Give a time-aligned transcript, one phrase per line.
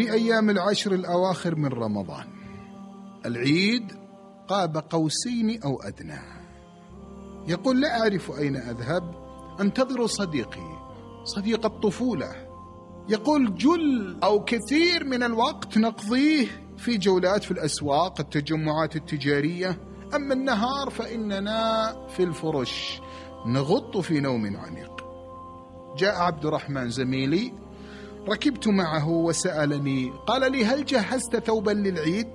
[0.00, 2.26] في أيام العشر الأواخر من رمضان.
[3.26, 3.92] العيد
[4.48, 6.20] قاب قوسين أو أدنى.
[7.48, 9.14] يقول لا أعرف أين أذهب
[9.60, 10.78] أنتظر صديقي
[11.24, 12.32] صديق الطفولة.
[13.08, 16.46] يقول جل أو كثير من الوقت نقضيه
[16.78, 19.80] في جولات في الأسواق التجمعات التجارية.
[20.14, 23.00] أما النهار فإننا في الفرش
[23.46, 25.04] نغط في نوم عميق.
[25.96, 27.52] جاء عبد الرحمن زميلي
[28.28, 32.30] ركبت معه وسألني قال لي هل جهزت ثوبا للعيد؟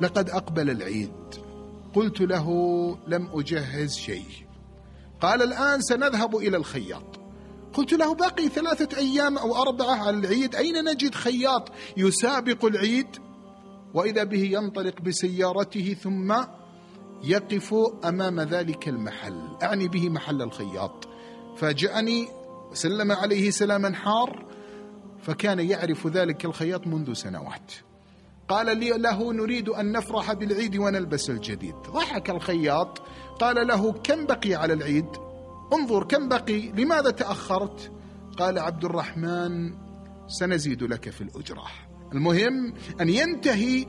[0.00, 1.12] لقد أقبل العيد.
[1.94, 2.48] قلت له
[3.06, 4.46] لم أجهز شيء.
[5.20, 7.20] قال الآن سنذهب إلى الخياط.
[7.74, 13.06] قلت له باقي ثلاثة أيام أو أربعة على العيد أين نجد خياط يسابق العيد؟
[13.94, 16.34] وإذا به ينطلق بسيارته ثم
[17.24, 21.08] يقف أمام ذلك المحل أعني به محل الخياط.
[21.56, 22.28] فجاءني
[22.70, 24.53] وسلم عليه سلاما حار
[25.24, 27.72] فكان يعرف ذلك الخياط منذ سنوات.
[28.48, 31.74] قال لي له نريد أن نفرح بالعيد ونلبس الجديد.
[31.74, 33.02] ضحك الخياط.
[33.40, 35.06] قال له كم بقي على العيد؟
[35.72, 37.92] انظر كم بقي لماذا تأخرت؟
[38.38, 39.74] قال عبد الرحمن
[40.26, 41.64] سنزيد لك في الأجرة.
[42.12, 43.86] المهم أن ينتهي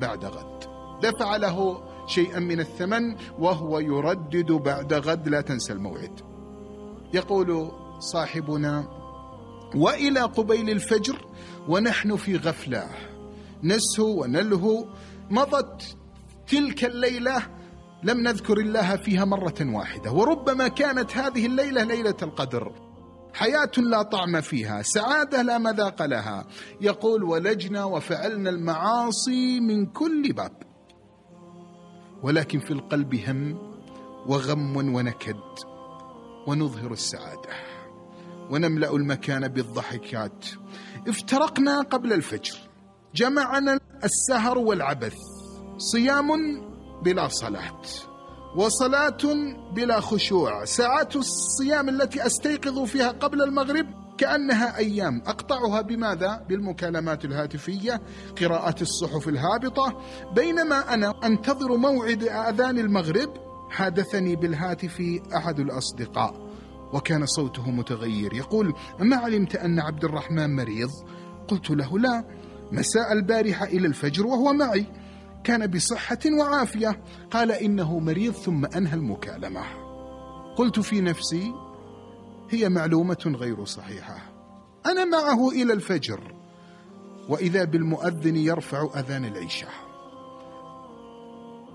[0.00, 0.64] بعد غد.
[1.02, 5.28] دفع له شيئا من الثمن وهو يردد بعد غد.
[5.28, 6.20] لا تنسى الموعد.
[7.14, 9.03] يقول صاحبنا
[9.74, 11.26] وإلى قبيل الفجر
[11.68, 12.88] ونحن في غفلة.
[13.62, 14.86] نسهو ونلهو.
[15.30, 15.96] مضت
[16.46, 17.42] تلك الليلة
[18.02, 20.12] لم نذكر الله فيها مرة واحدة.
[20.12, 22.72] وربما كانت هذه الليلة ليلة القدر.
[23.34, 26.46] حياة لا طعم فيها سعادة لا مذاق لها.
[26.80, 30.62] يقول ولجنا وفعلنا المعاصي من كل باب.
[32.22, 33.58] ولكن في القلب هم
[34.26, 35.36] وغم ونكد
[36.46, 37.73] ونظهر السعادة.
[38.54, 40.46] ونملأ المكان بالضحكات.
[41.08, 42.58] افترقنا قبل الفجر.
[43.14, 45.16] جمعنا السهر والعبث.
[45.78, 46.28] صيام
[47.04, 47.82] بلا صلاة.
[48.56, 49.18] وصلاة
[49.74, 50.64] بلا خشوع.
[50.64, 53.86] ساعات الصيام التي أستيقظ فيها قبل المغرب
[54.18, 55.22] كأنها أيام.
[55.26, 58.02] أقطعها بماذا؟ بالمكالمات الهاتفية
[58.40, 60.00] قراءة الصحف الهابطة.
[60.34, 63.34] بينما أنا أنتظر موعد أذان المغرب
[63.70, 65.02] حادثني بالهاتف
[65.36, 66.43] أحد الأصدقاء.
[66.94, 68.34] وكان صوته متغير.
[68.34, 70.90] يقول أما علمت أن عبد الرحمن مريض؟
[71.48, 72.24] قلت له لا
[72.72, 74.86] مساء البارحة إلى الفجر وهو معي.
[75.44, 77.02] كان بصحة وعافية.
[77.30, 79.62] قال إنه مريض ثم أنهى المكالمة.
[80.56, 81.52] قلت في نفسي
[82.50, 84.16] هي معلومة غير صحيحة.
[84.86, 86.34] أنا معه إلى الفجر
[87.28, 89.72] وإذا بالمؤذن يرفع أذان العشاء.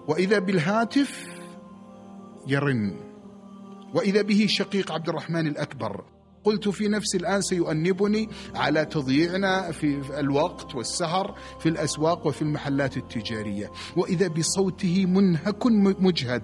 [0.07, 1.25] وإذا بالهاتف
[2.47, 3.09] يرن.
[3.94, 6.05] وإذا به شقيق عبد الرحمن الأكبر.
[6.44, 13.72] قلت في نفسي الآن سيؤنبني على تضييعنا في الوقت والسهر في الأسواق وفي المحلات التجارية.
[13.97, 15.66] وإذا بصوته منهك
[16.00, 16.44] مجهد.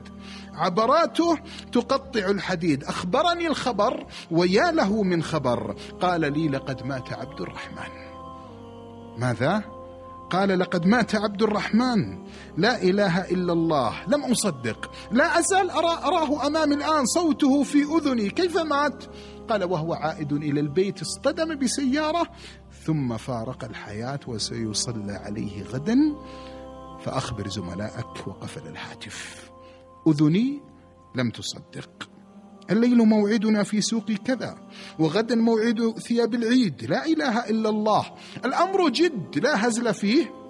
[0.54, 1.38] عبراته
[1.72, 2.84] تقطع الحديد.
[2.84, 5.76] أخبرني الخبر ويا له من خبر.
[6.02, 8.06] قال لي لقد مات عبد الرحمن
[9.18, 9.75] ماذا؟
[10.36, 12.28] قال لقد مات عبد الرحمن.
[12.58, 14.04] لا إله إلا الله.
[14.08, 14.92] لم أصدق.
[15.12, 17.06] لا أزال أرى أراه أمامي الآن.
[17.06, 18.30] صوته في أذني.
[18.30, 19.04] كيف مات؟
[19.50, 21.02] قال وهو عائد إلى البيت.
[21.02, 22.28] اصطدم بسيارة.
[22.86, 25.98] ثم فارق الحياة وسيصلى عليه غدا.
[27.02, 29.50] فأخبر زملائك وقفل الهاتف.
[30.08, 30.62] أذني
[31.16, 32.10] لم تصدق.
[32.72, 34.58] الليل موعدنا في سوق كذا
[35.00, 36.86] وغدا موعد ثياب العيد.
[36.90, 38.06] لا إله إلا الله.
[38.46, 40.45] الأمر جد لا هزل فيه.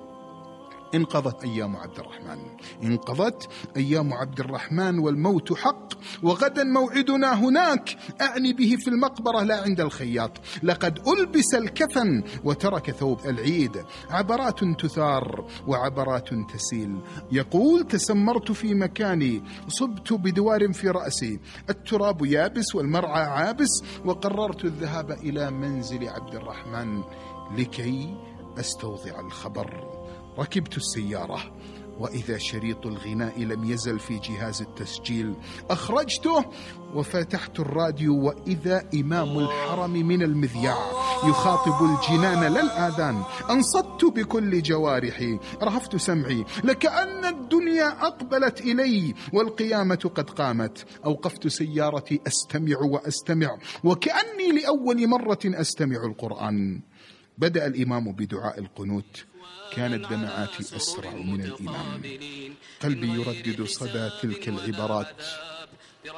[0.95, 2.39] انقضت أيام عبد الرحمن.
[2.83, 7.97] انقضت أيام عبد الرحمن والموت حق وغدا موعدنا هناك.
[8.22, 10.31] أعني به في المقبرة لا عند الخياط.
[10.63, 13.83] لقد ألبس الكفن وترك ثوب العيد.
[14.09, 17.00] عبرات تثار وعبرات تسيل.
[17.31, 21.39] يقول تسمرت في مكاني صبت بدوار في رأسي.
[21.69, 27.03] التراب يابس والمرعى عابس وقررت الذهاب إلى منزل عبد الرحمن
[27.57, 28.18] لكي
[28.59, 29.94] أستوضع الخبر.
[30.40, 31.56] ركبت السيارة
[32.00, 35.34] وإذا شريط الغناء لم يزل في جهاز التسجيل
[35.70, 36.46] أخرجته
[36.96, 40.78] وفتحت الراديو وإذا إمام الحرم من المذياع
[41.24, 50.30] يخاطب الجنان لا الآذان أنصت بكل جوارحي رهفت سمعي لكأن الدنيا أقبلت إلي والقيامة قد
[50.30, 50.86] قامت.
[51.06, 56.82] أوقفت سيارتي أستمع وأستمع وكأني لأول مرة أستمع القرآن.
[57.38, 59.26] بدأ الإمام بدعاء القنوت
[59.74, 62.01] كانت دمعاتي أسرع من الإمام
[62.83, 65.07] قلبي يردد صدى تلك العبارات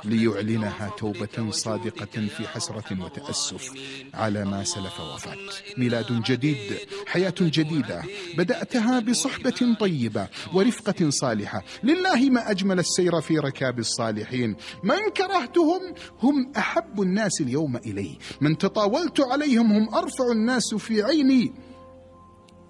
[0.04, 3.72] ليعلنها توبة صادقة في حسرة وتأسف
[4.14, 5.38] على ما سلف وفات.
[5.78, 6.78] ميلاد جديد
[7.08, 8.04] حياة جديدة.
[8.38, 11.64] بدأتها بصحبة طيبة ورفقة صالحة.
[11.84, 14.56] لله ما أجمل السير في ركاب الصالحين.
[14.84, 18.18] من كرهتهم هم أحب الناس اليوم إلي.
[18.42, 21.54] من تطاولت عليهم هم أرفع الناس في عيني.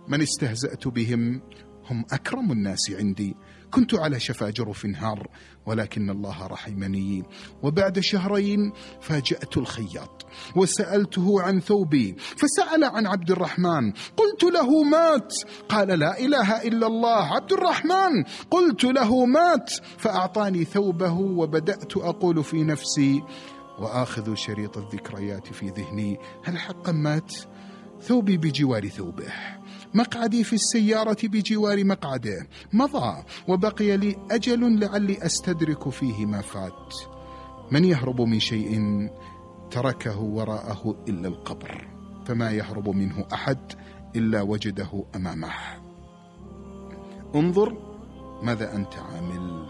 [0.07, 1.41] من استهزأت بهم
[1.89, 3.35] هم أكرم الناس عندي.
[3.71, 5.27] كنت على شفا جرف نهار
[5.65, 7.23] ولكن الله رحمني.
[7.63, 8.71] وبعد شهرين
[9.01, 10.25] فاجأت الخياط
[10.55, 13.91] وسألته عن ثوبي فسأل عن عبد الرحمن.
[13.91, 15.33] قلت له مات.
[15.69, 18.23] قال لا إله إلا الله عبد الرحمن.
[18.51, 19.73] قلت له مات.
[19.97, 23.21] فأعطاني ثوبه وبدأت أقول في نفسي
[23.79, 26.17] وآخذ شريط الذكريات في ذهني.
[26.43, 27.33] هل حقا مات؟
[28.01, 29.33] ثوبي بجوار ثوبه.
[29.93, 32.47] مقعدي في السيارة بجوار مقعده.
[32.73, 36.93] مضى وبقي لي أجل لعلي أستدرك فيه ما فات.
[37.71, 38.81] من يهرب من شيء
[39.71, 41.87] تركه وراءه إلا القبر.
[42.25, 43.71] فما يهرب منه أحد
[44.15, 45.53] إلا وجده أمامه.
[47.35, 47.77] انظر
[48.43, 49.67] ماذا أنت عامل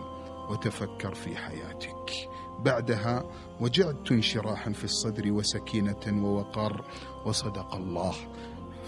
[0.49, 2.29] وتفكر في حياتك.
[2.65, 3.23] بعدها
[3.61, 6.85] وجدت انشراحا في الصدر وسكينة ووقار
[7.25, 8.13] وصدق الله.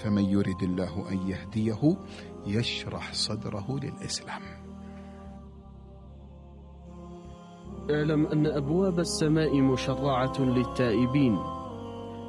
[0.04, 1.98] فمن يرد الله أن يهديه
[2.48, 4.42] يشرح صدره للإسلام.
[7.92, 11.38] اعلم أن أبواب السماء مشرعة للتائبين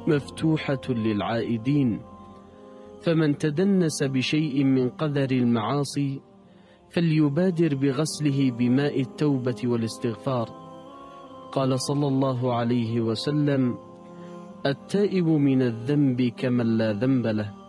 [0.07, 2.01] مفتوحة للعائدين.
[3.01, 6.21] فمن تدنس بشيء من قدر المعاصي
[6.89, 10.49] فليبادر بغسله بماء التوبة والاستغفار.
[11.51, 13.77] قال صلى الله عليه وسلم
[14.65, 17.60] التائب من الذنب كمن لا ذنب له.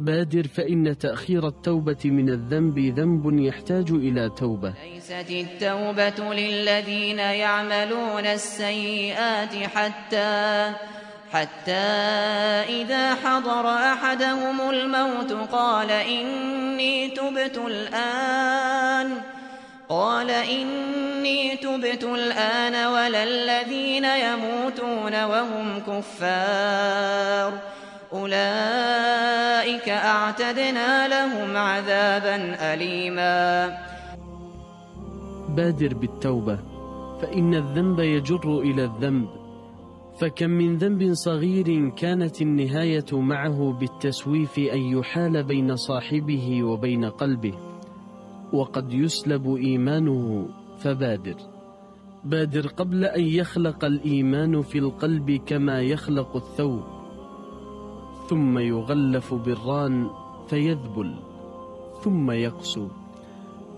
[0.00, 4.74] بادر فإن تأخير التوبة من الذنب ذنب يحتاج إلى توبة.
[4.94, 10.72] ليست التوبة للذين يعملون السيئات حتى
[11.32, 11.72] حتى
[12.82, 19.20] إذا حضر أحدهم الموت قال إني تبت الآن
[19.88, 27.52] قال إني تبت الآن ولا الذين يموتون وهم كفار.
[29.80, 32.36] أولئك أعتدنا لهم عذابا
[32.74, 33.68] أليما.
[35.56, 36.58] بادر بالتوبة
[37.20, 39.28] فإن الذنب يجر إلى الذنب.
[40.20, 47.54] فكم من ذنب صغير كانت النهاية معه بالتسويف أن يحال بين صاحبه وبين قلبه.
[48.52, 50.48] وقد يسلب إيمانه
[50.78, 51.36] فبادر.
[52.24, 56.99] بادر قبل أن يخلق الإيمان في القلب كما يخلق الثوب.
[58.30, 60.10] ثم يغلف بالران
[60.48, 61.14] فيذبل
[62.02, 62.88] ثم يقسو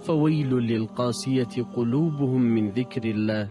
[0.05, 3.49] فويل للقاسية قلوبهم من ذكر الله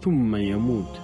[0.00, 0.94] ثم يموت.